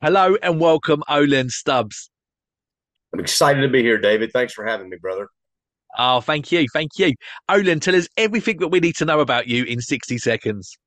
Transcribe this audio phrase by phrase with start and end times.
[0.00, 2.08] Hello and welcome, Olan Stubbs.
[3.12, 4.30] I'm excited to be here, David.
[4.32, 5.26] Thanks for having me, brother.
[5.98, 6.68] Oh, thank you.
[6.72, 7.14] Thank you.
[7.50, 10.78] Olan, tell us everything that we need to know about you in 60 seconds.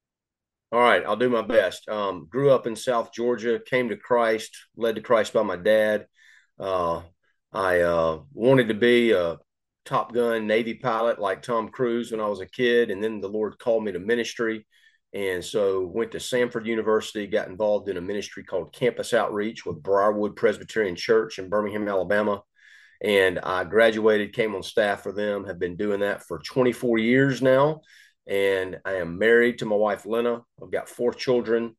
[0.72, 1.90] All right, I'll do my best.
[1.90, 6.08] Um, grew up in South Georgia, came to Christ, led to Christ by my dad.
[6.58, 7.02] Uh,
[7.52, 9.40] I uh, wanted to be a
[9.84, 13.28] Top Gun Navy pilot like Tom Cruise when I was a kid, and then the
[13.28, 14.66] Lord called me to ministry.
[15.14, 19.84] And so went to Samford University, got involved in a ministry called Campus Outreach with
[19.84, 22.44] Briarwood Presbyterian Church in Birmingham, Alabama.
[23.02, 27.42] And I graduated, came on staff for them, have been doing that for 24 years
[27.42, 27.82] now.
[28.28, 30.44] And I am married to my wife, Lena.
[30.62, 31.76] I've got four children.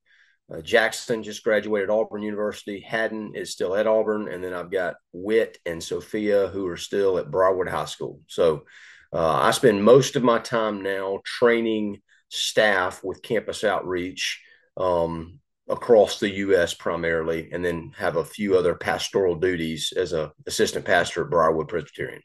[0.52, 2.80] Uh, Jackson just graduated Auburn University.
[2.80, 4.28] Haddon is still at Auburn.
[4.28, 8.20] And then I've got Wit and Sophia, who are still at Briarwood High School.
[8.26, 8.64] So
[9.12, 14.42] uh, I spend most of my time now training staff with campus outreach
[14.78, 16.72] um, across the U.S.
[16.72, 21.68] primarily, and then have a few other pastoral duties as a assistant pastor at Briarwood
[21.68, 22.22] Presbyterian.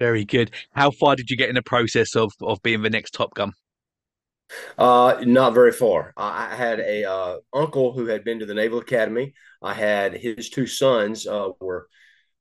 [0.00, 0.50] Very good.
[0.72, 3.52] How far did you get in the process of of being the next Top Gun?
[4.76, 6.12] Uh, not very far.
[6.16, 9.34] I had a uh, uncle who had been to the Naval Academy.
[9.62, 11.88] I had his two sons uh, were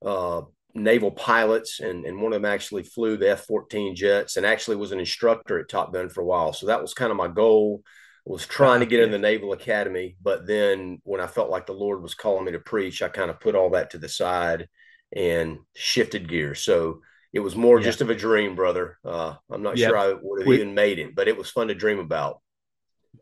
[0.04, 0.42] uh,
[0.76, 4.76] naval pilots, and, and one of them actually flew the F 14 jets and actually
[4.76, 6.54] was an instructor at Top Gun for a while.
[6.54, 7.82] So that was kind of my goal
[8.26, 10.18] was trying to get in the Naval Academy.
[10.22, 13.30] But then when I felt like the Lord was calling me to preach, I kind
[13.30, 14.68] of put all that to the side
[15.16, 16.62] and shifted gears.
[16.62, 17.02] So
[17.34, 17.86] it was more yeah.
[17.86, 18.98] just of a dream, brother.
[19.06, 19.90] Uh, I'm not yep.
[19.90, 22.42] sure I would have we, even made it, but it was fun to dream about.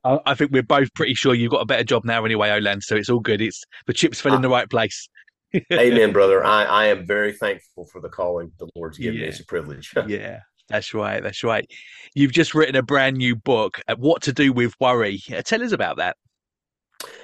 [0.06, 2.82] I think we're both pretty sure you've got a better job now anyway, Olan.
[2.82, 3.42] So it's all good.
[3.42, 5.08] It's the chips fell in the right place.
[5.74, 6.44] Amen, brother.
[6.44, 9.26] I, I am very thankful for the calling the Lord's given yeah.
[9.26, 9.30] me.
[9.30, 9.94] It's a privilege.
[10.08, 11.22] yeah, that's right.
[11.22, 11.70] That's right.
[12.16, 15.22] You've just written a brand new book, uh, What to Do with Worry.
[15.32, 16.18] Uh, tell us about that.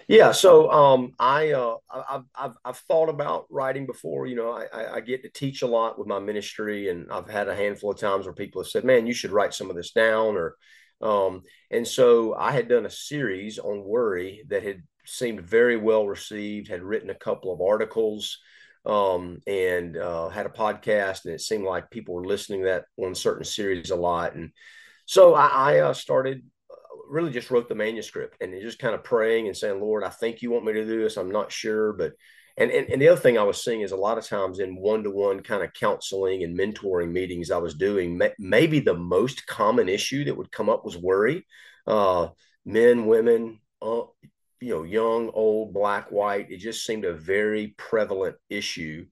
[0.07, 4.25] Yeah, so um, I uh, I've, I've, I've thought about writing before.
[4.25, 7.47] You know, I, I get to teach a lot with my ministry, and I've had
[7.47, 9.91] a handful of times where people have said, "Man, you should write some of this
[9.91, 10.55] down," or
[11.01, 16.07] um, and so I had done a series on worry that had seemed very well
[16.07, 18.37] received, had written a couple of articles
[18.85, 22.85] um, and uh, had a podcast, and it seemed like people were listening to that
[22.95, 24.35] one certain series a lot.
[24.35, 24.51] And
[25.05, 26.75] so I, I uh, started uh,
[27.09, 30.41] really just wrote the manuscript and just kind of praying and saying, Lord, I think
[30.41, 31.17] you want me to do this.
[31.17, 32.13] I'm not sure, but
[32.59, 34.75] and, and, and the other thing I was seeing is a lot of times in
[34.75, 38.95] one to one kind of counseling and mentoring meetings I was doing, may, maybe the
[38.95, 41.45] most common issue that would come up was worry.
[41.87, 42.27] Uh,
[42.65, 44.01] men, women, uh,
[44.61, 46.51] you know, young, old, black, white.
[46.51, 49.05] It just seemed a very prevalent issue.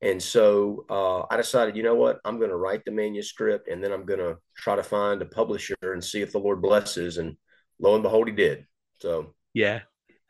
[0.00, 3.82] And so uh, I decided, you know what, I'm going to write the manuscript and
[3.82, 7.18] then I'm going to try to find a publisher and see if the Lord blesses.
[7.18, 7.36] And
[7.78, 8.66] lo and behold, he did.
[8.98, 9.80] So, yeah.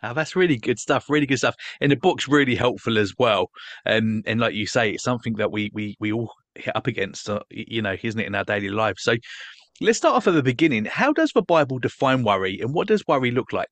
[0.03, 1.09] Oh, that's really good stuff.
[1.09, 1.55] Really good stuff.
[1.81, 3.51] And the book's really helpful as well.
[3.85, 7.31] And and like you say, it's something that we we we all hit up against,
[7.31, 8.97] uh, you know, isn't it, in our daily life?
[8.99, 9.15] So
[9.81, 10.87] let's start off at the beginning.
[10.87, 13.71] How does the Bible define worry, and what does worry look like?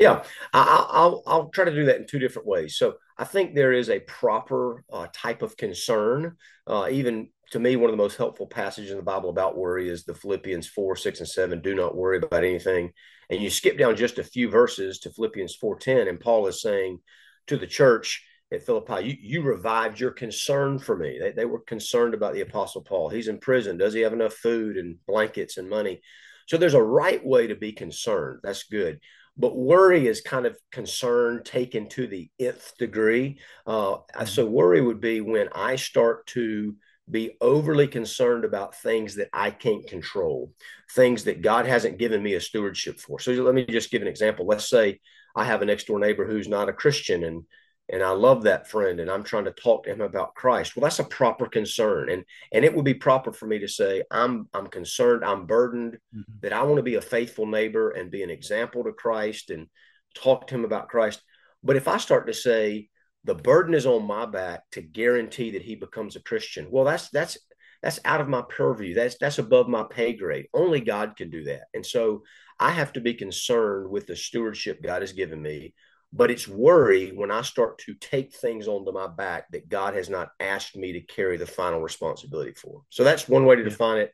[0.00, 0.24] Yeah,
[0.54, 2.76] I, will I'll try to do that in two different ways.
[2.76, 6.36] So I think there is a proper uh, type of concern.
[6.66, 9.90] Uh, even to me, one of the most helpful passages in the Bible about worry
[9.90, 11.60] is the Philippians four, six, and seven.
[11.60, 12.92] Do not worry about anything.
[13.28, 16.62] And you skip down just a few verses to Philippians four ten, and Paul is
[16.62, 17.00] saying
[17.48, 21.18] to the church at Philippi, you, you revived your concern for me.
[21.20, 23.10] They, they were concerned about the Apostle Paul.
[23.10, 23.76] He's in prison.
[23.76, 26.00] Does he have enough food and blankets and money?
[26.48, 28.40] So there's a right way to be concerned.
[28.42, 28.98] That's good.
[29.40, 33.38] But worry is kind of concern taken to the nth degree.
[33.66, 34.26] Uh, mm-hmm.
[34.26, 36.76] So worry would be when I start to
[37.10, 40.52] be overly concerned about things that I can't control,
[40.94, 43.18] things that God hasn't given me a stewardship for.
[43.18, 44.46] So let me just give an example.
[44.46, 45.00] Let's say
[45.34, 47.44] I have a next door neighbor who's not a Christian and
[47.92, 50.76] and I love that friend and I'm trying to talk to him about Christ.
[50.76, 52.08] Well, that's a proper concern.
[52.10, 55.98] And and it would be proper for me to say, I'm I'm concerned, I'm burdened,
[56.14, 56.32] mm-hmm.
[56.42, 59.66] that I want to be a faithful neighbor and be an example to Christ and
[60.14, 61.20] talk to him about Christ.
[61.62, 62.88] But if I start to say
[63.24, 67.10] the burden is on my back to guarantee that he becomes a Christian, well, that's
[67.10, 67.36] that's
[67.82, 68.94] that's out of my purview.
[68.94, 70.46] That's that's above my pay grade.
[70.54, 71.62] Only God can do that.
[71.74, 72.22] And so
[72.58, 75.74] I have to be concerned with the stewardship God has given me
[76.12, 80.10] but it's worry when I start to take things onto my back that God has
[80.10, 82.82] not asked me to carry the final responsibility for.
[82.90, 84.12] So that's one way to define it.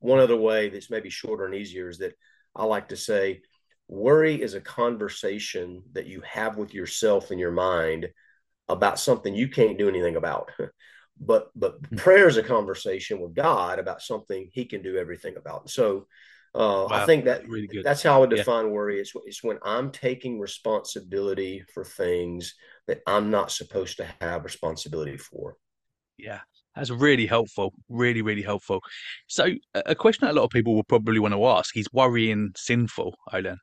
[0.00, 2.14] One other way that's maybe shorter and easier is that
[2.54, 3.42] I like to say
[3.88, 8.08] worry is a conversation that you have with yourself in your mind
[8.68, 10.50] about something you can't do anything about.
[11.20, 11.96] but but hmm.
[11.96, 15.70] prayer is a conversation with God about something he can do everything about.
[15.70, 16.06] So
[16.54, 18.72] Uh, wow, I think that really that's how I would define yeah.
[18.72, 19.00] worry.
[19.00, 22.54] It's, it's when I'm taking responsibility for things
[22.86, 25.56] that I'm not supposed to have responsibility for.
[26.18, 26.40] Yeah,
[26.76, 27.72] that's really helpful.
[27.88, 28.80] Really, really helpful.
[29.28, 32.52] So, a question that a lot of people will probably want to ask is worrying
[32.54, 33.56] sinful, Olan?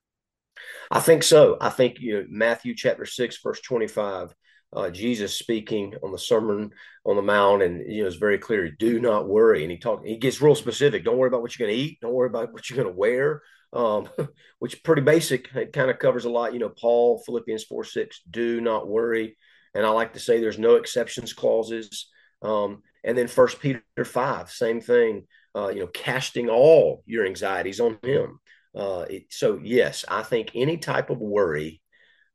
[0.90, 1.58] I think so.
[1.62, 4.34] I think you know, Matthew chapter 6, verse 25
[4.74, 6.72] uh, Jesus speaking on the Sermon
[7.06, 8.70] on the Mount, and you know it's very clear.
[8.70, 10.06] Do not worry, and he talk.
[10.06, 11.04] He gets real specific.
[11.04, 12.00] Don't worry about what you're going to eat.
[12.02, 13.42] Don't worry about what you're going to wear.
[13.74, 14.10] Um,
[14.60, 15.54] which pretty basic.
[15.56, 16.54] It kind of covers a lot.
[16.54, 18.22] You know, Paul, Philippians four six.
[18.30, 19.38] Do not worry,
[19.74, 22.08] and I like to say there's no exceptions clauses.
[22.42, 25.26] Um, and then First Peter five, same thing.
[25.56, 28.40] Uh, you know, casting all your anxieties on Him.
[28.76, 31.82] Uh, it, so yes, I think any type of worry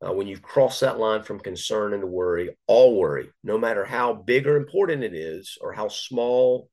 [0.05, 4.13] uh, when you cross that line from concern into worry, all worry, no matter how
[4.13, 6.69] big or important it is, or how small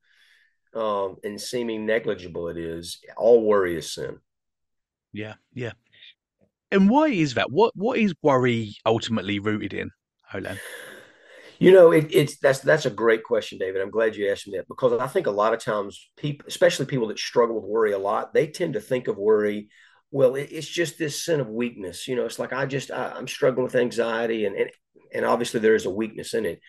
[0.74, 4.18] um, and seeming negligible it is, all worry is sin.
[5.12, 5.72] Yeah, yeah.
[6.70, 7.50] And why is that?
[7.50, 9.90] What what is worry ultimately rooted in,
[10.32, 10.58] Olan?
[11.58, 13.82] You know, it, it's that's that's a great question, David.
[13.82, 16.86] I'm glad you asked me that because I think a lot of times people, especially
[16.86, 19.68] people that struggle with worry a lot, they tend to think of worry
[20.12, 23.26] well it's just this sin of weakness you know it's like i just I, am
[23.26, 24.70] struggling with anxiety and, and
[25.12, 26.60] and obviously there is a weakness in it.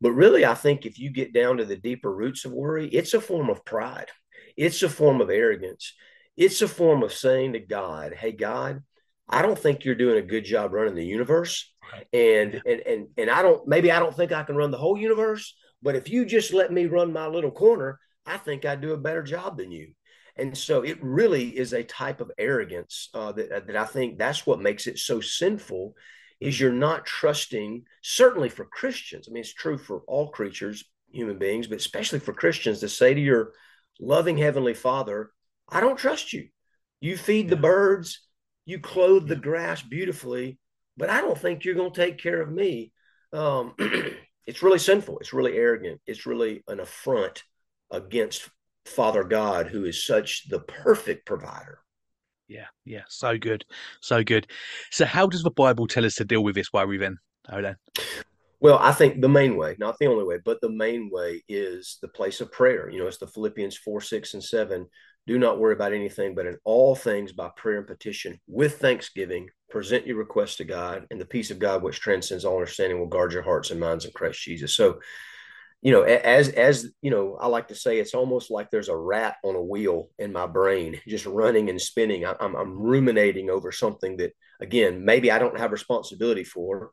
[0.00, 3.14] But really i think if you get down to the deeper roots of worry it's
[3.14, 4.08] a form of pride.
[4.56, 5.94] It's a form of arrogance.
[6.36, 8.82] It's a form of saying to god hey god
[9.28, 11.72] i don't think you're doing a good job running the universe.
[12.12, 14.96] And and and and i don't maybe i don't think i can run the whole
[14.96, 18.92] universe but if you just let me run my little corner i think i do
[18.94, 19.92] a better job than you
[20.36, 24.46] and so it really is a type of arrogance uh, that, that I think that's
[24.46, 25.94] what makes it so sinful
[26.40, 29.28] is you're not trusting, certainly for Christians.
[29.28, 33.14] I mean, it's true for all creatures, human beings, but especially for Christians to say
[33.14, 33.52] to your
[34.00, 35.30] loving Heavenly Father,
[35.68, 36.48] I don't trust you.
[37.00, 38.26] You feed the birds,
[38.64, 40.58] you clothe the grass beautifully,
[40.96, 42.92] but I don't think you're going to take care of me.
[43.32, 43.74] Um,
[44.46, 45.18] it's really sinful.
[45.18, 46.00] It's really arrogant.
[46.06, 47.42] It's really an affront
[47.90, 48.48] against
[48.86, 51.78] Father God, who is such the perfect provider.
[52.48, 53.64] Yeah, yeah, so good,
[54.00, 54.46] so good.
[54.90, 57.18] So, how does the Bible tell us to deal with this worry then,
[57.50, 57.76] Olan?
[58.60, 61.98] Well, I think the main way, not the only way, but the main way is
[62.00, 62.88] the place of prayer.
[62.88, 64.86] You know, it's the Philippians 4, 6, and 7.
[65.26, 69.48] Do not worry about anything, but in all things by prayer and petition with thanksgiving,
[69.70, 73.06] present your requests to God, and the peace of God, which transcends all understanding, will
[73.06, 74.76] guard your hearts and minds in Christ Jesus.
[74.76, 75.00] So,
[75.82, 78.96] you know, as as you know, I like to say it's almost like there's a
[78.96, 82.24] rat on a wheel in my brain, just running and spinning.
[82.24, 86.92] I, I'm I'm ruminating over something that, again, maybe I don't have responsibility for,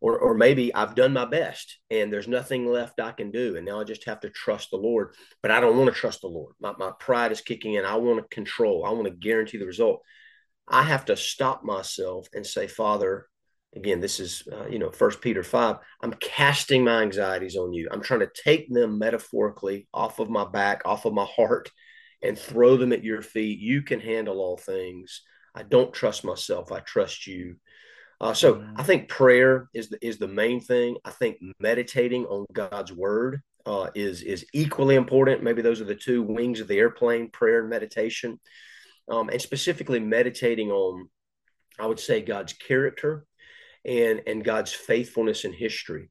[0.00, 3.66] or or maybe I've done my best and there's nothing left I can do, and
[3.66, 5.14] now I just have to trust the Lord.
[5.42, 6.54] But I don't want to trust the Lord.
[6.58, 7.84] My my pride is kicking in.
[7.84, 8.86] I want to control.
[8.86, 10.00] I want to guarantee the result.
[10.66, 13.28] I have to stop myself and say, Father,
[13.76, 17.88] again this is uh, you know first peter 5 i'm casting my anxieties on you.
[17.90, 21.70] I'm trying to take them metaphorically off of my back off of my heart
[22.22, 23.58] and throw them at your feet.
[23.60, 25.20] You can handle all things.
[25.54, 26.72] I don't trust myself.
[26.72, 27.56] I trust you.
[28.20, 28.80] Uh, so mm-hmm.
[28.80, 30.96] i think prayer is the, is the main thing.
[31.04, 35.42] I think meditating on god's word uh, is is equally important.
[35.42, 38.40] Maybe those are the two wings of the airplane prayer and meditation.
[39.08, 41.10] Um, and specifically meditating on
[41.78, 43.26] i would say god's character
[43.84, 46.10] and and God's faithfulness in history.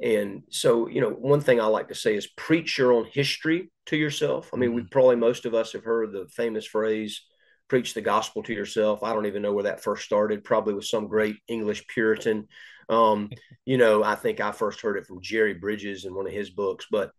[0.00, 3.70] And so, you know, one thing I like to say is preach your own history
[3.86, 4.50] to yourself.
[4.52, 4.76] I mean, mm-hmm.
[4.76, 7.22] we probably most of us have heard the famous phrase,
[7.68, 9.02] preach the gospel to yourself.
[9.02, 12.46] I don't even know where that first started, probably with some great English Puritan.
[12.88, 13.30] Um,
[13.64, 16.50] you know, I think I first heard it from Jerry Bridges in one of his
[16.50, 17.10] books, but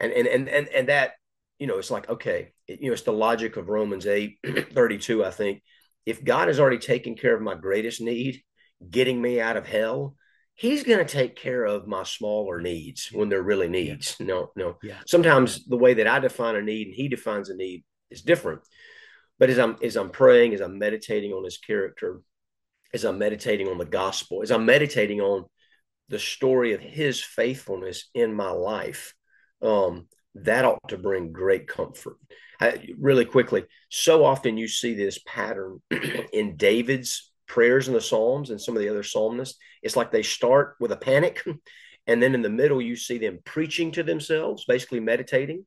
[0.00, 1.12] and, and and and and that,
[1.58, 4.38] you know, it's like, okay, it, you know, it's the logic of Romans 8
[4.72, 5.62] 32, I think.
[6.06, 8.42] If God has already taken care of my greatest need,
[8.90, 10.16] getting me out of hell,
[10.54, 14.16] he's going to take care of my smaller needs when they're really needs.
[14.18, 14.26] Yeah.
[14.26, 14.76] No, no.
[14.82, 14.98] Yeah.
[15.06, 18.60] Sometimes the way that I define a need and he defines a need is different.
[19.38, 22.20] But as I'm as I'm praying, as I'm meditating on his character,
[22.94, 25.46] as I'm meditating on the gospel, as I'm meditating on
[26.08, 29.14] the story of his faithfulness in my life,
[29.62, 32.18] um, that ought to bring great comfort.
[32.60, 35.80] I, really quickly, so often you see this pattern
[36.32, 40.22] in David's prayers in the Psalms and some of the other psalmists, it's like they
[40.22, 41.42] start with a panic.
[42.08, 45.64] And then in the middle, you see them preaching to themselves, basically meditating.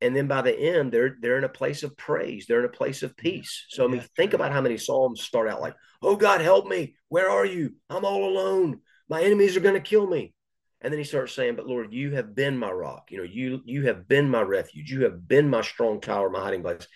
[0.00, 2.46] And then by the end, they're they're in a place of praise.
[2.46, 3.28] They're in a place of mm-hmm.
[3.28, 3.66] peace.
[3.68, 6.96] So I mean, think about how many psalms start out like, "Oh God, help me!
[7.08, 7.74] Where are you?
[7.90, 8.80] I'm all alone.
[9.08, 10.32] My enemies are going to kill me."
[10.80, 13.10] And then he starts saying, "But Lord, you have been my rock.
[13.10, 14.90] You know, you you have been my refuge.
[14.90, 16.86] You have been my strong tower, my hiding place."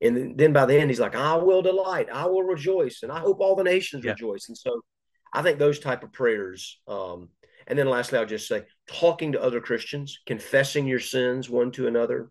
[0.00, 3.20] And then by the end, he's like, I will delight, I will rejoice, and I
[3.20, 4.12] hope all the nations yeah.
[4.12, 4.48] rejoice.
[4.48, 4.82] And so
[5.32, 6.80] I think those type of prayers.
[6.86, 7.28] Um,
[7.66, 11.86] and then lastly, I'll just say talking to other Christians, confessing your sins one to
[11.86, 12.30] another,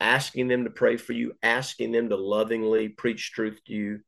[0.00, 4.00] asking them to pray for you, asking them to lovingly preach truth to you.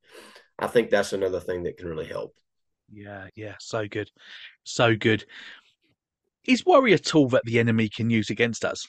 [0.59, 2.35] I think that's another thing that can really help.
[2.93, 4.11] Yeah, yeah, so good.
[4.65, 5.25] So good.
[6.47, 8.87] Is worry a tool that the enemy can use against us?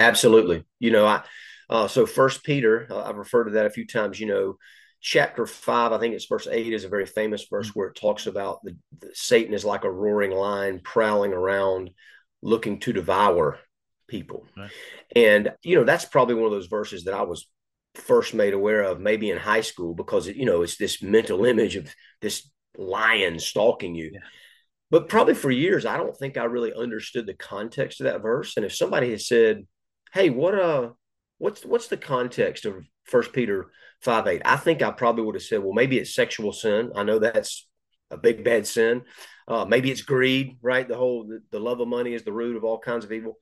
[0.00, 0.64] Absolutely.
[0.78, 1.22] You know, I
[1.72, 4.20] uh, so First Peter, uh, I've referred to that a few times.
[4.20, 4.58] You know,
[5.00, 7.78] chapter five, I think it's verse eight, is a very famous verse mm-hmm.
[7.78, 11.88] where it talks about the, the, Satan is like a roaring lion prowling around,
[12.42, 13.58] looking to devour
[14.06, 14.44] people.
[14.54, 14.70] Right.
[15.16, 17.48] And you know, that's probably one of those verses that I was
[17.94, 21.76] first made aware of, maybe in high school, because you know it's this mental image
[21.76, 24.10] of this lion stalking you.
[24.12, 24.20] Yeah.
[24.90, 28.58] But probably for years, I don't think I really understood the context of that verse.
[28.58, 29.66] And if somebody had said,
[30.12, 30.90] "Hey, what uh,
[31.42, 34.42] what's what's the context of First Peter five eight?
[34.44, 36.92] I think I probably would have said, "Well, maybe it's sexual sin.
[36.94, 37.68] I know that's
[38.12, 39.02] a big bad sin.
[39.48, 40.86] Uh, maybe it's greed, right?
[40.86, 43.38] The whole the, the love of money is the root of all kinds of evil."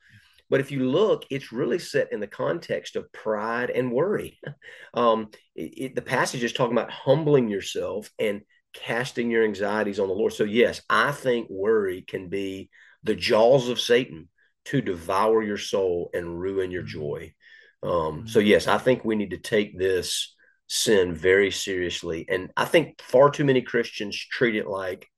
[0.48, 4.40] But if you look, it's really set in the context of pride and worry.
[4.92, 8.40] Um, it, it, the passage is talking about humbling yourself and
[8.74, 10.32] casting your anxieties on the Lord.
[10.32, 12.70] So, yes, I think worry can be
[13.04, 14.28] the jaws of Satan
[14.64, 16.98] to devour your soul and ruin your mm-hmm.
[16.98, 17.34] joy.
[17.82, 18.48] Um, so, mm-hmm.
[18.48, 20.34] yes, I think we need to take this
[20.66, 22.26] sin very seriously.
[22.28, 25.08] And I think far too many Christians treat it like,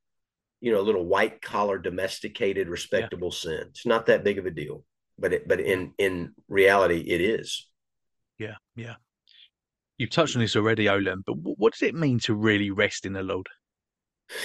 [0.60, 3.38] you know, a little white collar, domesticated, respectable yeah.
[3.38, 3.66] sin.
[3.70, 4.84] It's not that big of a deal
[5.18, 7.66] but it, but in in reality, it is.
[8.38, 8.96] Yeah, yeah.
[9.98, 13.14] You've touched on this already, Olan, but what does it mean to really rest in
[13.14, 13.46] the Lord?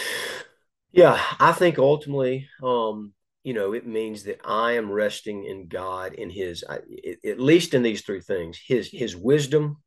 [0.93, 3.13] Yeah, I think ultimately, um,
[3.43, 7.83] you know, it means that I am resting in God, in His, at least in
[7.83, 9.77] these three things: His His wisdom,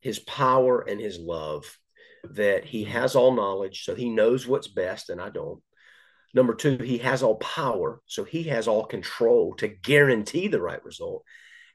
[0.00, 1.64] His power, and His love.
[2.32, 2.92] That He mm-hmm.
[2.92, 5.62] has all knowledge, so He knows what's best, and I don't.
[6.32, 8.00] Number two, he has all power.
[8.06, 11.24] So he has all control to guarantee the right result.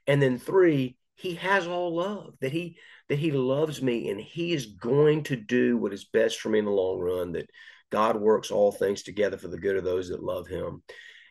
[0.06, 4.52] And then three, he has all love that he that he loves me and he
[4.52, 7.48] is going to do what is best for me in the long run that
[7.90, 10.82] god works all things together for the good of those that love him.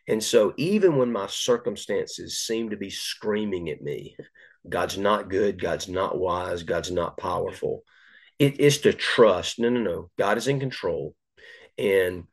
[0.08, 4.16] And so even when my circumstances seem to be screaming at me
[4.68, 7.84] god's not good god's not wise god's not powerful
[8.38, 11.14] it is to trust no no no god is in control.
[11.78, 12.24] And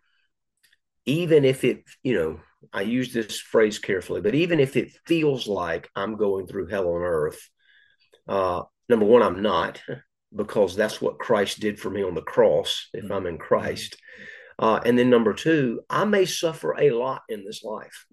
[1.05, 2.39] even if it, you know,
[2.71, 6.87] I use this phrase carefully, but even if it feels like I'm going through hell
[6.87, 7.49] on earth,
[8.27, 9.81] uh, number one, I'm not,
[10.35, 13.97] because that's what Christ did for me on the cross if I'm in Christ.
[14.59, 18.05] Uh, and then number two, I may suffer a lot in this life,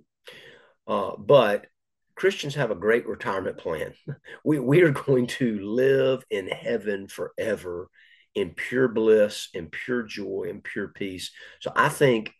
[0.86, 1.66] uh, but
[2.14, 3.94] Christians have a great retirement plan.
[4.44, 7.88] We, we are going to live in heaven forever
[8.34, 11.30] in pure bliss, in pure joy, in pure peace.
[11.60, 12.32] So I think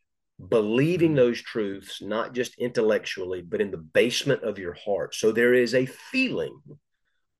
[0.48, 5.14] believing those truths, not just intellectually, but in the basement of your heart.
[5.14, 6.58] So there is a feeling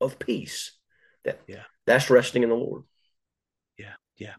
[0.01, 0.77] of peace
[1.25, 1.65] that yeah.
[1.91, 2.85] That's resting in the Lord.
[3.79, 4.35] Yeah, yeah.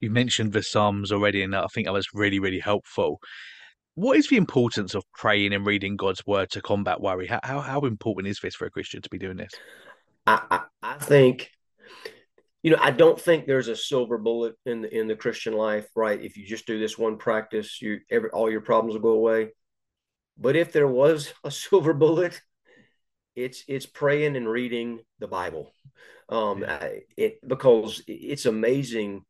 [0.00, 3.20] You mentioned the Psalms already, and I think that was really, really helpful.
[3.94, 7.26] What is the importance of praying and reading God's word to combat worry?
[7.26, 9.50] How how, how important is this for a Christian to be doing this?
[10.26, 11.50] I, I, I think
[12.62, 15.88] you know, I don't think there's a silver bullet in the in the Christian life,
[15.94, 16.20] right?
[16.20, 19.50] If you just do this one practice, you every all your problems will go away.
[20.36, 22.40] But if there was a silver bullet,
[23.38, 25.72] it's it's praying and reading the Bible,
[26.28, 26.64] um,
[27.16, 29.24] it because it's amazing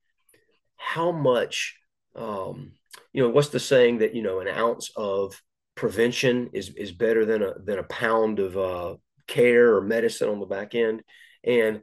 [0.77, 1.77] how much,
[2.17, 2.73] um,
[3.13, 5.41] you know, what's the saying that you know an ounce of
[5.75, 8.97] prevention is is better than a than a pound of uh,
[9.27, 11.03] care or medicine on the back end,
[11.45, 11.83] and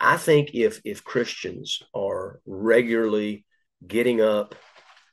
[0.00, 3.44] I think if if Christians are regularly
[3.86, 4.54] getting up,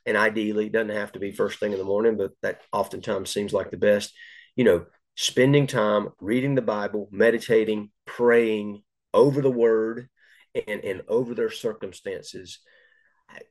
[0.06, 3.30] and ideally it doesn't have to be first thing in the morning, but that oftentimes
[3.30, 4.14] seems like the best.
[4.56, 10.08] You know, spending time reading the Bible, meditating, praying over the Word,
[10.54, 12.60] and and over their circumstances.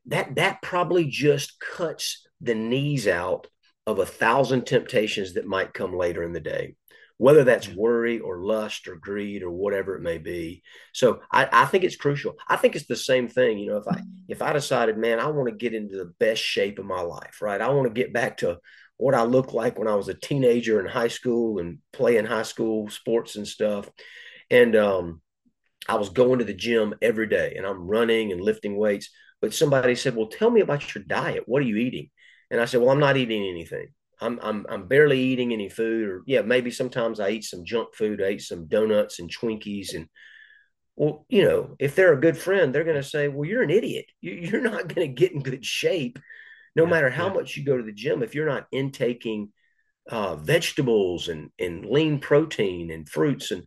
[0.05, 3.47] That that probably just cuts the knees out
[3.85, 6.75] of a thousand temptations that might come later in the day
[7.17, 10.61] whether that's worry or lust or greed or whatever it may be.
[10.93, 12.35] So I, I think it's crucial.
[12.47, 13.59] I think it's the same thing.
[13.59, 14.09] You know, if I mm-hmm.
[14.27, 17.41] if I decided, man, I want to get into the best shape of my life,
[17.41, 17.61] right?
[17.61, 18.57] I want to get back to
[19.03, 22.43] what I looked like when I was a teenager in high school and playing high
[22.43, 23.89] school sports and stuff.
[24.49, 25.21] And um,
[25.89, 29.09] I was going to the gym every day and I'm running and lifting weights.
[29.41, 31.43] But somebody said, Well, tell me about your diet.
[31.47, 32.11] What are you eating?
[32.49, 33.87] And I said, Well, I'm not eating anything.
[34.21, 37.93] I'm I'm I'm barely eating any food, or yeah, maybe sometimes I eat some junk
[37.95, 38.21] food.
[38.21, 40.07] I eat some donuts and Twinkies, and
[40.95, 43.69] well, you know, if they're a good friend, they're going to say, "Well, you're an
[43.69, 44.05] idiot.
[44.21, 46.19] You, are not going to get in good shape,
[46.75, 47.33] no yeah, matter how yeah.
[47.33, 48.23] much you go to the gym.
[48.23, 49.51] If you're not intaking
[50.09, 53.63] uh, vegetables and and lean protein and fruits and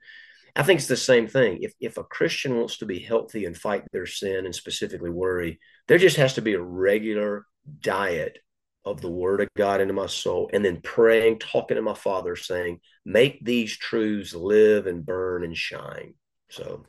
[0.55, 1.59] I think it's the same thing.
[1.61, 5.61] If if a Christian wants to be healthy and fight their sin and specifically worry,
[5.87, 7.47] there just has to be a regular
[7.81, 8.39] diet
[8.87, 12.37] of the word of God into my soul and then praying, talking to my father,
[12.37, 16.15] saying, make these truths live and burn and shine.
[16.49, 16.87] So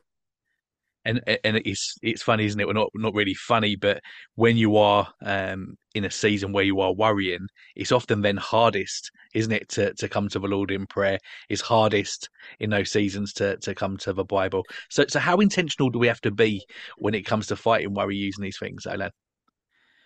[1.07, 2.65] and and it's it's funny, isn't it?
[2.65, 4.01] Well, not not really funny, but
[4.35, 9.11] when you are um, in a season where you are worrying, it's often then hardest,
[9.33, 11.17] isn't it, to to come to the Lord in prayer?
[11.49, 14.63] It's hardest in those seasons to to come to the Bible.
[14.89, 16.65] So so how intentional do we have to be
[16.97, 19.11] when it comes to fighting worry using these things, Alan?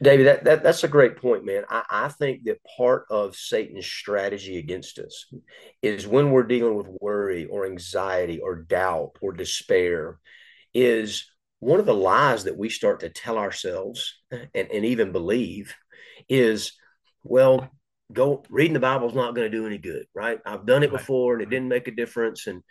[0.01, 1.63] David, that, that that's a great point, man.
[1.69, 5.31] I, I think that part of Satan's strategy against us
[5.83, 10.19] is when we're dealing with worry or anxiety or doubt or despair,
[10.73, 15.75] is one of the lies that we start to tell ourselves and, and even believe
[16.27, 16.73] is,
[17.23, 17.69] well,
[18.11, 20.39] go reading the Bible is not going to do any good, right?
[20.45, 22.47] I've done it before and it didn't make a difference.
[22.47, 22.63] And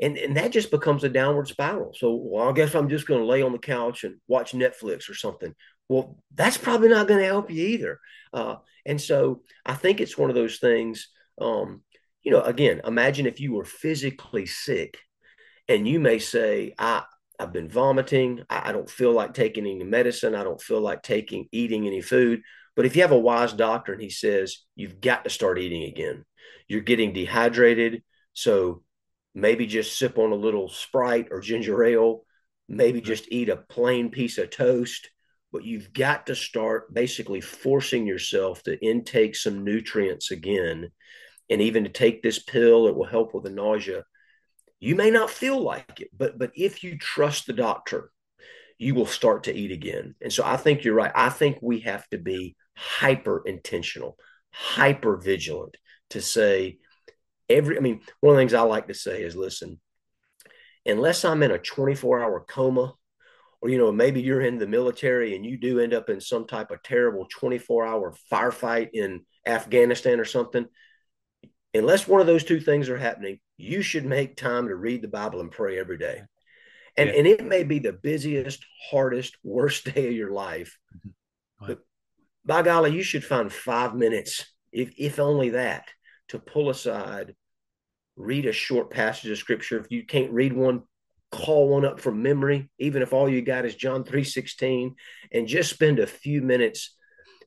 [0.00, 1.94] and and that just becomes a downward spiral.
[1.94, 5.08] So well, I guess I'm just going to lay on the couch and watch Netflix
[5.08, 5.54] or something.
[5.88, 8.00] Well, that's probably not going to help you either.
[8.32, 11.08] Uh, and so I think it's one of those things.
[11.40, 11.82] Um,
[12.22, 14.98] you know, again, imagine if you were physically sick,
[15.68, 17.04] and you may say, "I
[17.42, 18.42] I've been vomiting.
[18.48, 20.34] I, I don't feel like taking any medicine.
[20.34, 22.42] I don't feel like taking eating any food."
[22.74, 25.84] But if you have a wise doctor and he says you've got to start eating
[25.84, 26.24] again,
[26.68, 28.82] you're getting dehydrated, so
[29.34, 32.24] maybe just sip on a little Sprite or ginger ale,
[32.68, 33.06] maybe mm-hmm.
[33.06, 35.10] just eat a plain piece of toast.
[35.52, 40.90] But you've got to start basically forcing yourself to intake some nutrients again.
[41.50, 44.04] And even to take this pill it will help with the nausea
[44.82, 48.10] you may not feel like it but but if you trust the doctor
[48.78, 50.14] you will start to eat again.
[50.20, 51.12] And so i think you're right.
[51.14, 54.16] I think we have to be hyper intentional
[54.50, 55.76] hyper vigilant
[56.10, 56.78] to say
[57.48, 59.80] every i mean one of the things i like to say is listen
[60.84, 62.94] unless i'm in a 24 hour coma
[63.60, 66.46] or you know maybe you're in the military and you do end up in some
[66.46, 70.66] type of terrible 24 hour firefight in afghanistan or something
[71.74, 75.08] unless one of those two things are happening you should make time to read the
[75.08, 76.22] bible and pray every day
[76.96, 77.16] and, yeah.
[77.16, 81.66] and it may be the busiest hardest worst day of your life mm-hmm.
[81.66, 81.78] but
[82.44, 85.88] by golly you should find five minutes if, if only that
[86.28, 87.34] to pull aside
[88.16, 90.82] read a short passage of scripture if you can't read one
[91.32, 94.94] call one up from memory, even if all you got is John 3:16,
[95.32, 96.94] and just spend a few minutes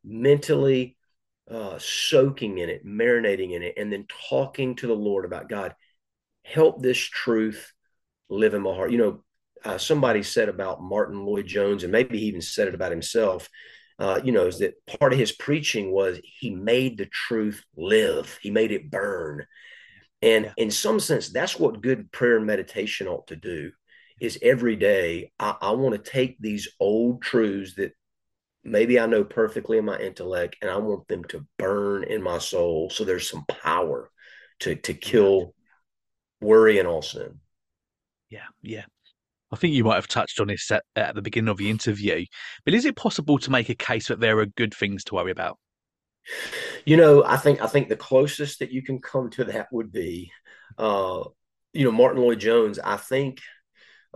[0.03, 0.97] mentally
[1.49, 5.75] uh, soaking in it, marinating in it, and then talking to the Lord about God.
[6.43, 7.71] Help this truth
[8.29, 8.91] live in my heart.
[8.91, 9.23] You know,
[9.63, 13.49] uh, somebody said about Martyn Lloyd-Jones, and maybe he even said it about himself.
[13.97, 18.37] Uh, you know, is that part of his preaching was he made the truth live,
[18.41, 19.45] he made it burn.
[20.21, 23.71] And in some sense, that's what good prayer and meditation ought to do
[24.19, 27.93] is every day I, I want to take these old truths that
[28.65, 32.39] maybe I know perfectly in my intellect and I want them to burn in my
[32.39, 32.89] soul.
[32.89, 34.11] So there's some power
[34.61, 35.53] to to kill
[36.41, 37.39] worry and all sin.
[38.29, 38.85] Yeah, yeah.
[39.51, 42.25] I think you might have touched on this at, at the beginning of the interview,
[42.65, 45.31] but is it possible to make a case that there are good things to worry
[45.31, 45.57] about?
[46.85, 49.91] You know, I think I think the closest that you can come to that would
[49.91, 50.31] be,
[50.77, 51.23] uh,
[51.73, 52.79] you know, Martyn Lloyd-Jones.
[52.79, 53.39] I think,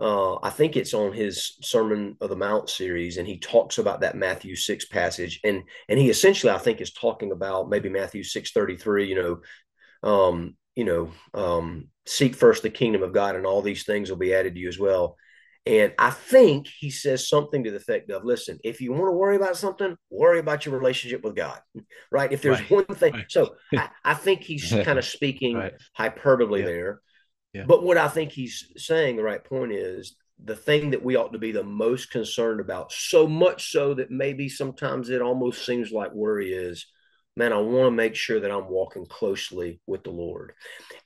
[0.00, 4.00] uh, I think it's on his Sermon of the Mount series, and he talks about
[4.00, 8.24] that Matthew six passage, and and he essentially, I think, is talking about maybe Matthew
[8.24, 9.08] six thirty three.
[9.08, 9.40] You
[10.02, 14.08] know, um, you know, um, seek first the kingdom of God, and all these things
[14.08, 15.16] will be added to you as well.
[15.66, 19.12] And I think he says something to the effect of, listen, if you want to
[19.12, 21.60] worry about something, worry about your relationship with God,
[22.10, 22.32] right?
[22.32, 22.70] If there's right.
[22.70, 23.12] one thing.
[23.12, 23.26] Right.
[23.30, 25.74] So I, I, think he's kind of speaking right.
[25.92, 26.66] hyperbole yeah.
[26.66, 27.00] there.
[27.52, 27.64] Yeah.
[27.66, 31.32] But what I think he's saying, the right point is the thing that we ought
[31.32, 35.90] to be the most concerned about, so much so that maybe sometimes it almost seems
[35.90, 36.86] like worry is,
[37.36, 40.52] man, I want to make sure that I'm walking closely with the Lord.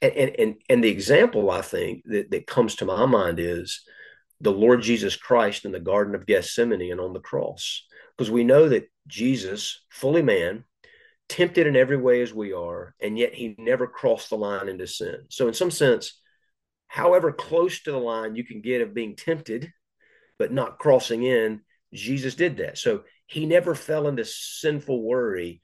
[0.02, 3.82] And and and, and the example I think that, that comes to my mind is
[4.40, 7.86] the Lord Jesus Christ in the Garden of Gethsemane and on the cross.
[8.16, 10.64] Because we know that Jesus, fully man,
[11.28, 14.86] tempted in every way as we are, and yet he never crossed the line into
[14.86, 15.24] sin.
[15.30, 16.20] So, in some sense,
[16.94, 19.72] however close to the line you can get of being tempted,
[20.38, 21.60] but not crossing in,
[21.92, 22.78] Jesus did that.
[22.78, 25.60] So, he never fell into sinful worry,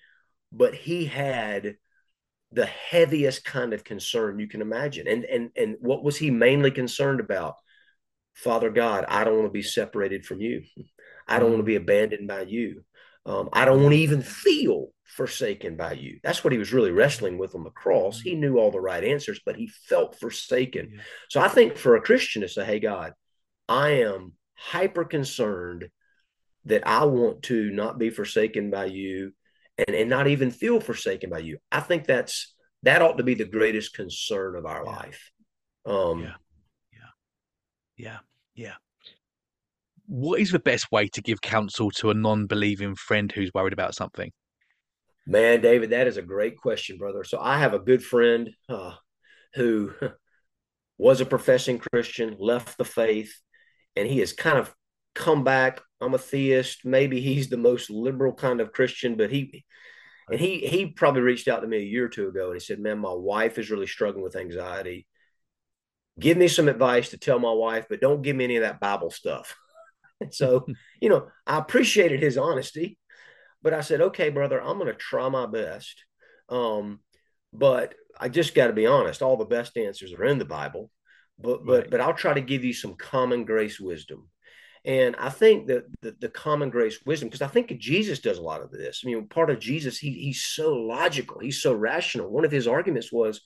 [0.50, 1.76] but he had
[2.50, 5.06] the heaviest kind of concern you can imagine.
[5.06, 7.54] And and and what was he mainly concerned about?
[8.34, 10.62] Father God, I don't want to be separated from you.
[11.28, 11.82] I don't want to be mm.
[11.82, 12.82] abandoned by you.
[13.26, 16.18] Um, I don't want to even feel forsaken by you.
[16.22, 18.20] That's what he was really wrestling with on the cross.
[18.20, 20.90] He knew all the right answers, but he felt forsaken.
[20.94, 21.00] Yeah.
[21.28, 23.12] So I think for a Christian to say, Hey, God,
[23.68, 25.88] I am hyper concerned
[26.66, 29.32] that I want to not be forsaken by you
[29.78, 31.58] and, and not even feel forsaken by you.
[31.72, 34.90] I think that's that ought to be the greatest concern of our yeah.
[34.90, 35.30] life.
[35.86, 36.32] Um, yeah,
[36.92, 37.08] yeah,
[37.96, 38.18] yeah,
[38.54, 38.74] yeah.
[40.10, 43.94] What is the best way to give counsel to a non-believing friend who's worried about
[43.94, 44.32] something?
[45.24, 47.22] Man, David, that is a great question, brother.
[47.22, 48.94] So I have a good friend uh,
[49.54, 49.92] who
[50.98, 53.38] was a professing Christian, left the faith,
[53.94, 54.74] and he has kind of
[55.14, 55.80] come back.
[56.00, 56.84] I'm a theist.
[56.84, 59.64] Maybe he's the most liberal kind of Christian, but he
[60.28, 62.60] and he he probably reached out to me a year or two ago and he
[62.60, 65.06] said, "Man, my wife is really struggling with anxiety.
[66.18, 68.80] Give me some advice to tell my wife, but don't give me any of that
[68.80, 69.56] Bible stuff."
[70.20, 70.66] And so,
[71.00, 72.98] you know, I appreciated his honesty,
[73.62, 76.04] but I said, "Okay, brother, I'm going to try my best."
[76.48, 77.00] Um,
[77.52, 79.22] but I just got to be honest.
[79.22, 80.90] All the best answers are in the Bible,
[81.38, 81.90] but but right.
[81.90, 84.28] but I'll try to give you some common grace wisdom.
[84.84, 88.42] And I think that the, the, common grace wisdom, because I think Jesus does a
[88.42, 89.02] lot of this.
[89.04, 92.30] I mean, part of Jesus, he, he's so logical, he's so rational.
[92.30, 93.42] One of his arguments was,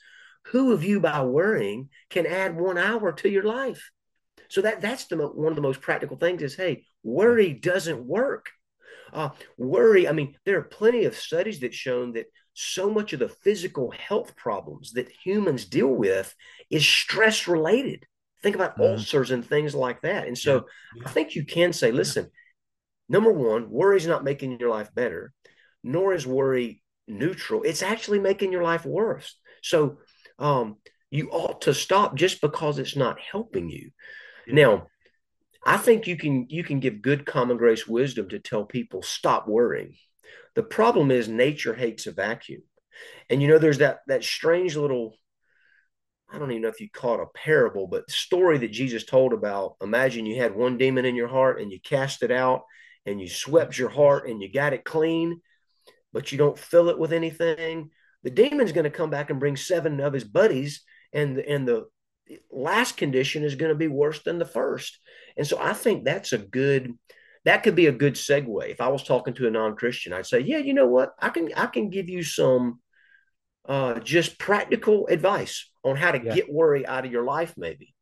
[0.48, 3.90] "Who of you, by worrying, can add one hour to your life?"
[4.54, 8.50] So that that's the one of the most practical things is, hey, worry doesn't work.
[9.12, 13.18] Uh, worry, I mean, there are plenty of studies that shown that so much of
[13.18, 16.32] the physical health problems that humans deal with
[16.70, 18.06] is stress related.
[18.44, 18.92] Think about mm-hmm.
[18.92, 20.28] ulcers and things like that.
[20.28, 20.60] And so yeah.
[20.98, 21.02] Yeah.
[21.06, 22.30] I think you can say, listen,
[23.08, 25.32] number one, worry is not making your life better,
[25.82, 27.64] nor is worry neutral.
[27.64, 29.34] It's actually making your life worse.
[29.64, 29.98] So
[30.38, 30.76] um,
[31.10, 33.90] you ought to stop just because it's not helping you.
[34.46, 34.88] Now,
[35.64, 39.48] I think you can you can give good common grace wisdom to tell people stop
[39.48, 39.94] worrying.
[40.54, 42.62] The problem is nature hates a vacuum.
[43.30, 45.16] And you know, there's that that strange little
[46.30, 49.32] I don't even know if you call it a parable, but story that Jesus told
[49.32, 52.62] about imagine you had one demon in your heart and you cast it out
[53.06, 55.40] and you swept your heart and you got it clean,
[56.12, 57.90] but you don't fill it with anything.
[58.22, 61.86] The demon's going to come back and bring seven of his buddies, and and the
[62.50, 64.98] last condition is going to be worse than the first.
[65.36, 66.94] And so I think that's a good
[67.44, 68.70] that could be a good segue.
[68.70, 71.14] If I was talking to a non-Christian, I'd say, yeah, you know what?
[71.18, 72.80] I can I can give you some
[73.68, 76.34] uh, just practical advice on how to yeah.
[76.34, 77.94] get worry out of your life, maybe.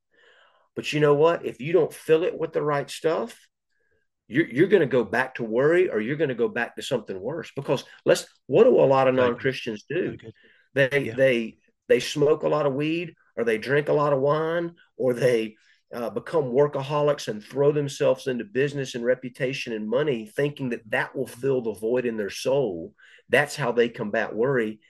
[0.75, 1.45] But you know what?
[1.45, 3.37] If you don't fill it with the right stuff,
[4.29, 6.83] you're, you're going to go back to worry or you're going to go back to
[6.83, 7.51] something worse.
[7.55, 10.17] Because let's, what do a lot of non Christians do?
[10.75, 11.15] They, yeah.
[11.15, 11.59] they,
[11.89, 15.57] they smoke a lot of weed or they drink a lot of wine or they
[15.95, 21.15] uh, become workaholics and throw themselves into business and reputation and money, thinking that that
[21.15, 22.95] will fill the void in their soul.
[23.29, 24.81] That's how they combat worry.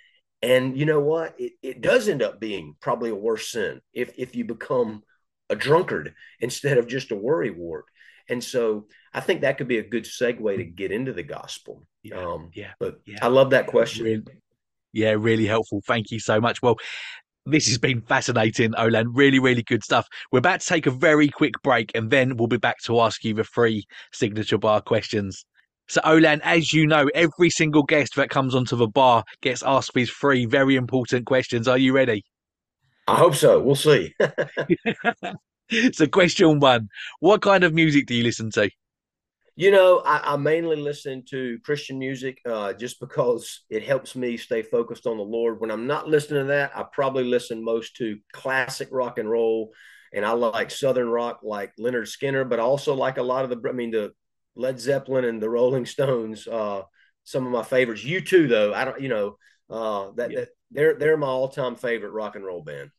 [0.42, 1.34] And you know what?
[1.38, 5.02] It, it does end up being probably a worse sin if, if you become
[5.50, 7.84] a drunkard instead of just a worry wart.
[8.28, 11.84] And so I think that could be a good segue to get into the gospel.
[12.02, 12.16] Yeah.
[12.16, 12.72] Um, yeah.
[12.78, 13.18] But yeah.
[13.22, 14.04] I love that question.
[14.04, 14.22] Really,
[14.92, 15.82] yeah, really helpful.
[15.86, 16.62] Thank you so much.
[16.62, 16.76] Well,
[17.46, 19.06] this has been fascinating, Olan.
[19.12, 20.06] Really, really good stuff.
[20.30, 23.24] We're about to take a very quick break and then we'll be back to ask
[23.24, 25.44] you the three signature bar questions.
[25.88, 29.92] So, Olan, as you know, every single guest that comes onto the bar gets asked
[29.94, 31.66] these three very important questions.
[31.66, 32.24] Are you ready?
[33.08, 33.60] I hope so.
[33.60, 34.14] We'll see.
[35.92, 36.88] so, question one
[37.20, 38.70] What kind of music do you listen to?
[39.54, 44.38] You know, I, I mainly listen to Christian music uh, just because it helps me
[44.38, 45.60] stay focused on the Lord.
[45.60, 49.72] When I'm not listening to that, I probably listen most to classic rock and roll.
[50.14, 53.50] And I like Southern rock, like Lynyrd Skynyrd, but I also like a lot of
[53.50, 54.12] the, I mean, the
[54.56, 56.46] Led Zeppelin and the Rolling Stones.
[56.46, 56.82] Uh,
[57.24, 58.04] some of my favorites.
[58.04, 59.00] U2, though, I don't.
[59.00, 59.36] You know,
[59.70, 60.40] uh, that, yeah.
[60.40, 62.90] that they're they're my all time favorite rock and roll band.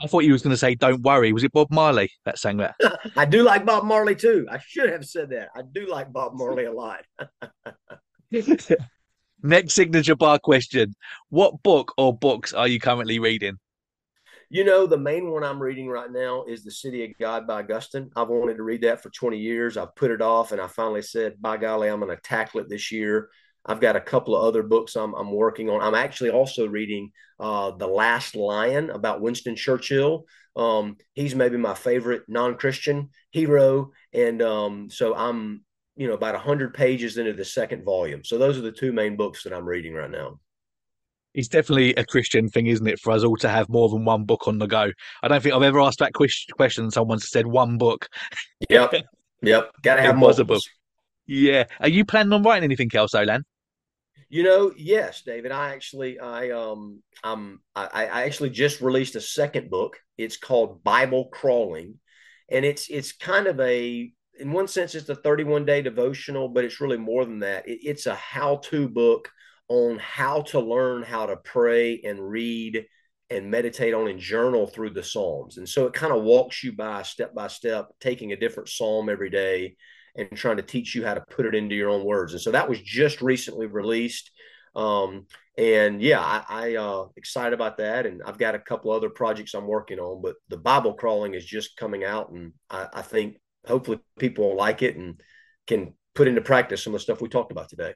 [0.00, 2.58] I thought you was going to say "Don't worry." Was it Bob Marley that sang
[2.58, 2.74] that?
[3.16, 4.46] I do like Bob Marley too.
[4.50, 5.48] I should have said that.
[5.54, 7.04] I do like Bob Marley a lot.
[9.42, 10.94] Next signature bar question:
[11.30, 13.58] What book or books are you currently reading?
[14.48, 17.62] You know, the main one I'm reading right now is The City of God by
[17.62, 18.10] Augustine.
[18.14, 19.76] I've wanted to read that for 20 years.
[19.76, 22.68] I've put it off and I finally said, by golly, I'm going to tackle it
[22.68, 23.28] this year.
[23.66, 25.82] I've got a couple of other books I'm, I'm working on.
[25.82, 30.24] I'm actually also reading uh, The Last Lion about Winston Churchill.
[30.54, 33.90] Um, he's maybe my favorite non Christian hero.
[34.12, 35.64] And um, so I'm,
[35.96, 38.24] you know, about 100 pages into the second volume.
[38.24, 40.38] So those are the two main books that I'm reading right now.
[41.34, 44.24] It's definitely a Christian thing, isn't it, for us all to have more than one
[44.24, 44.90] book on the go?
[45.22, 48.08] I don't think I've ever asked that question and someone's said one book.
[48.70, 48.94] Yep.
[49.42, 49.70] Yep.
[49.82, 50.60] Gotta have multiple.
[51.26, 51.64] Yeah.
[51.80, 53.42] Are you planning on writing anything else, Olan?
[54.28, 55.52] You know, yes, David.
[55.52, 59.98] I actually, I um, I'm, I, I actually just released a second book.
[60.18, 61.98] It's called Bible Crawling,
[62.50, 66.64] and it's it's kind of a, in one sense, it's a 31 day devotional, but
[66.64, 67.68] it's really more than that.
[67.68, 69.30] It, it's a how to book
[69.68, 72.86] on how to learn how to pray and read
[73.30, 75.56] and meditate on and journal through the Psalms.
[75.56, 79.08] And so it kind of walks you by step by step, taking a different Psalm
[79.08, 79.76] every day
[80.16, 82.32] and trying to teach you how to put it into your own words.
[82.32, 84.30] And so that was just recently released.
[84.74, 85.26] Um,
[85.58, 88.06] and yeah, I, I uh, excited about that.
[88.06, 91.44] And I've got a couple other projects I'm working on, but the Bible crawling is
[91.44, 95.20] just coming out, and I, I think hopefully people will like it and
[95.66, 97.94] can put into practice some of the stuff we talked about today.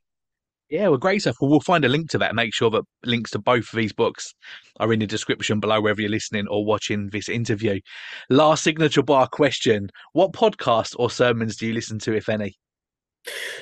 [0.71, 1.37] Yeah, well, great stuff.
[1.41, 2.37] Well, we'll find a link to that.
[2.37, 4.33] Make sure that links to both of these books
[4.79, 7.81] are in the description below, wherever you're listening or watching this interview.
[8.29, 12.57] Last signature bar question What podcast or sermons do you listen to, if any?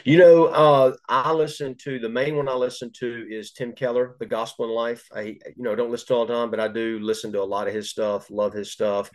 [0.04, 4.16] You know, uh, I listen to the main one I listen to is Tim Keller,
[4.20, 5.08] The Gospel in Life.
[5.12, 7.44] I, you know, don't listen to all the time, but I do listen to a
[7.44, 9.10] lot of his stuff, love his stuff.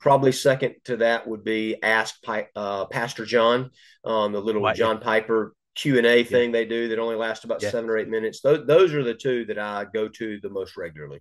[0.00, 2.16] Probably second to that would be Ask
[2.56, 3.70] uh, Pastor John,
[4.04, 4.76] um, the little right.
[4.76, 6.60] John Piper Q and A thing yeah.
[6.60, 7.70] they do that only lasts about yeah.
[7.70, 8.40] seven or eight minutes.
[8.40, 11.20] Those those are the two that I go to the most regularly.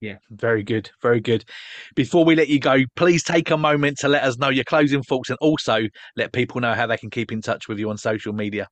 [0.00, 1.46] Yeah, very good, very good.
[1.94, 5.02] Before we let you go, please take a moment to let us know your closing
[5.02, 7.96] thoughts and also let people know how they can keep in touch with you on
[7.96, 8.68] social media.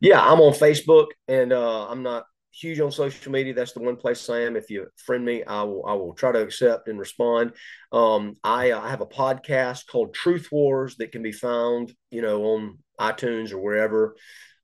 [0.00, 2.24] Yeah, I'm on Facebook and uh, I'm not
[2.60, 3.54] huge on social media.
[3.54, 4.56] That's the one place I am.
[4.56, 7.52] If you friend me, I will I will try to accept and respond.
[7.92, 12.42] Um, I, I have a podcast called Truth Wars that can be found, you know,
[12.44, 14.16] on iTunes or wherever.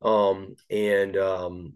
[0.03, 1.75] Um, and um,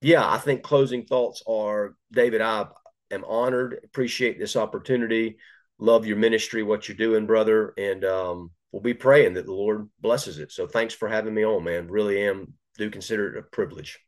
[0.00, 2.66] yeah, I think closing thoughts are David, I
[3.10, 5.36] am honored, appreciate this opportunity,
[5.78, 7.74] love your ministry, what you're doing, brother.
[7.76, 10.52] And um, we'll be praying that the Lord blesses it.
[10.52, 11.88] So thanks for having me on, man.
[11.88, 13.98] Really am, do consider it a privilege.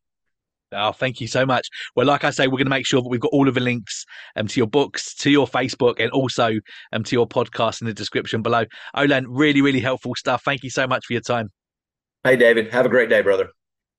[0.73, 1.69] Oh, thank you so much.
[1.97, 3.61] Well, like I say, we're going to make sure that we've got all of the
[3.61, 4.05] links
[4.37, 6.53] um, to your books, to your Facebook, and also
[6.93, 8.65] um, to your podcast in the description below.
[8.97, 10.43] Olan, really, really helpful stuff.
[10.45, 11.51] Thank you so much for your time.
[12.25, 12.73] Hey, David.
[12.73, 13.51] Have a great day, brother.